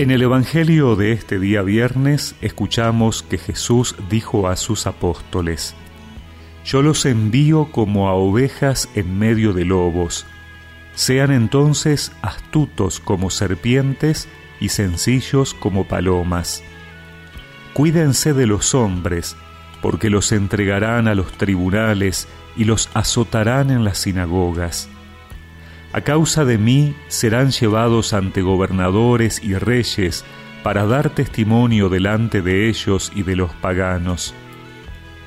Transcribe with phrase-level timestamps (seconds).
[0.00, 5.74] En el Evangelio de este día viernes escuchamos que Jesús dijo a sus apóstoles,
[6.64, 10.24] Yo los envío como a ovejas en medio de lobos,
[10.94, 14.26] sean entonces astutos como serpientes
[14.58, 16.62] y sencillos como palomas.
[17.74, 19.36] Cuídense de los hombres,
[19.82, 22.26] porque los entregarán a los tribunales
[22.56, 24.88] y los azotarán en las sinagogas
[25.92, 30.24] a causa de mí serán llevados ante gobernadores y reyes
[30.62, 34.34] para dar testimonio delante de ellos y de los paganos.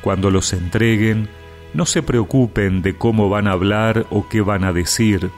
[0.00, 1.28] Cuando los entreguen,
[1.72, 5.30] no se preocupen de cómo van a hablar o qué van a decir.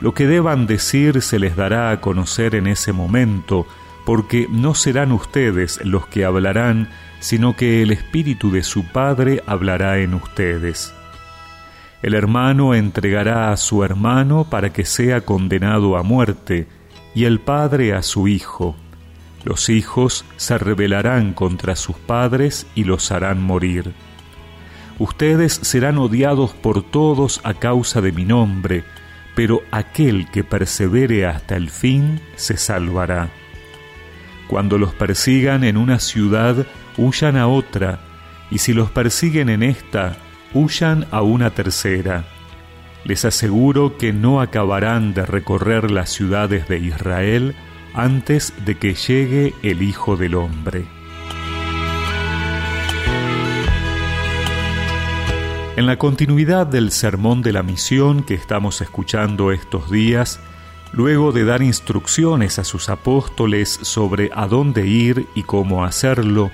[0.00, 3.66] Lo que deban decir se les dará a conocer en ese momento,
[4.04, 6.90] porque no serán ustedes los que hablarán,
[7.20, 10.94] sino que el Espíritu de su Padre hablará en ustedes.
[12.04, 16.68] El hermano entregará a su hermano para que sea condenado a muerte,
[17.14, 18.76] y el padre a su hijo.
[19.42, 23.94] Los hijos se rebelarán contra sus padres y los harán morir.
[24.98, 28.84] Ustedes serán odiados por todos a causa de mi nombre,
[29.34, 33.30] pero aquel que persevere hasta el fin se salvará.
[34.46, 36.66] Cuando los persigan en una ciudad,
[36.98, 38.00] huyan a otra,
[38.50, 40.18] y si los persiguen en esta,
[40.54, 42.24] huyan a una tercera.
[43.04, 47.54] Les aseguro que no acabarán de recorrer las ciudades de Israel
[47.92, 50.86] antes de que llegue el Hijo del Hombre.
[55.76, 60.38] En la continuidad del sermón de la misión que estamos escuchando estos días,
[60.92, 66.52] luego de dar instrucciones a sus apóstoles sobre a dónde ir y cómo hacerlo,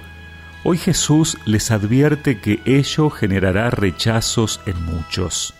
[0.63, 5.55] Hoy Jesús les advierte que ello generará rechazos en muchos.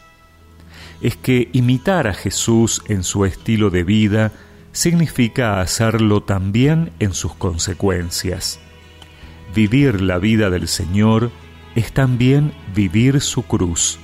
[1.01, 4.31] Es que imitar a Jesús en su estilo de vida
[4.73, 8.61] significa hacerlo también en sus consecuencias.
[9.55, 11.31] Vivir la vida del Señor
[11.75, 13.99] es también vivir su cruz.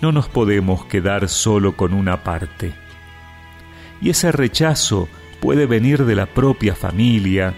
[0.00, 2.72] No nos podemos quedar solo con una parte.
[4.00, 5.08] Y ese rechazo
[5.40, 7.52] puede venir de la propia familia,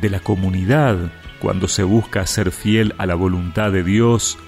[0.00, 4.38] de la comunidad, cuando se busca ser fiel a la voluntad de Dios,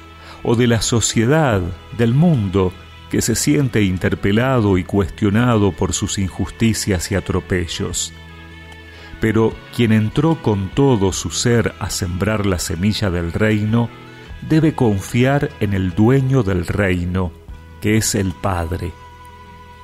[0.43, 1.61] o de la sociedad,
[1.97, 2.73] del mundo,
[3.11, 8.13] que se siente interpelado y cuestionado por sus injusticias y atropellos.
[9.21, 13.91] Pero quien entró con todo su ser a sembrar la semilla del reino,
[14.49, 17.33] debe confiar en el dueño del reino,
[17.83, 18.93] que es el Padre.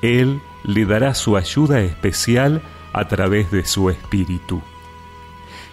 [0.01, 2.61] Él le dará su ayuda especial
[2.93, 4.61] a través de su Espíritu.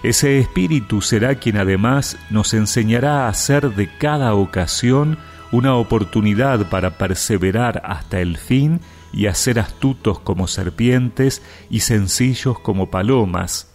[0.05, 5.17] Ese Espíritu será quien además nos enseñará a hacer de cada ocasión
[5.51, 8.81] una oportunidad para perseverar hasta el fin
[9.15, 13.75] y a ser astutos como serpientes y sencillos como palomas,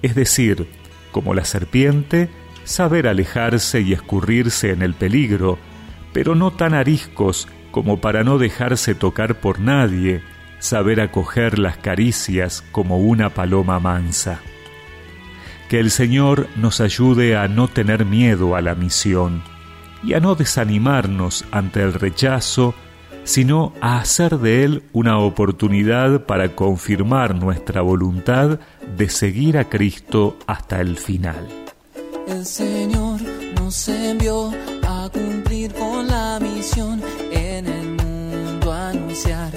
[0.00, 0.68] es decir,
[1.10, 2.30] como la serpiente,
[2.62, 5.58] saber alejarse y escurrirse en el peligro,
[6.12, 10.22] pero no tan ariscos como para no dejarse tocar por nadie,
[10.60, 14.40] saber acoger las caricias como una paloma mansa.
[15.68, 19.42] Que el Señor nos ayude a no tener miedo a la misión
[20.02, 22.74] y a no desanimarnos ante el rechazo,
[23.24, 28.60] sino a hacer de él una oportunidad para confirmar nuestra voluntad
[28.96, 31.48] de seguir a Cristo hasta el final.
[32.28, 33.20] El Señor
[33.56, 34.52] nos envió
[34.86, 39.52] a cumplir con la misión en el mundo, anunciar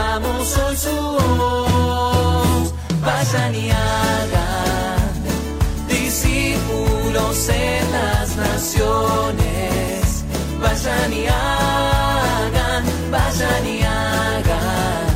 [0.00, 0.96] Oigamos hoy su
[1.36, 2.74] voz.
[3.04, 3.70] Vayan y
[7.50, 10.24] en las naciones.
[10.58, 15.06] Vayan y hagan, vayan y hagan.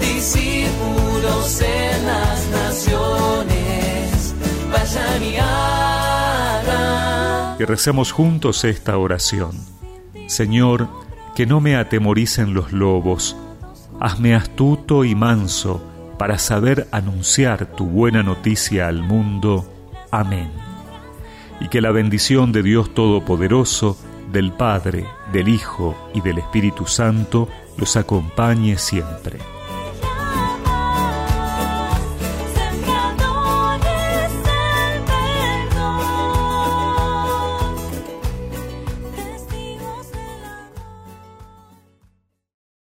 [0.00, 4.34] Discípulos en las naciones.
[4.72, 6.70] Vayan y hagan.
[7.60, 9.52] Y recemos juntos esta oración.
[10.26, 10.88] Señor,
[11.36, 13.36] que no me atemoricen los lobos.
[14.00, 15.82] Hazme astuto y manso
[16.18, 19.70] para saber anunciar tu buena noticia al mundo.
[20.10, 20.50] Amén
[21.60, 23.96] y que la bendición de Dios Todopoderoso,
[24.32, 29.38] del Padre, del Hijo y del Espíritu Santo los acompañe siempre.